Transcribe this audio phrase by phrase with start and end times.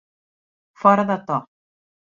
[0.85, 1.41] Fora de to.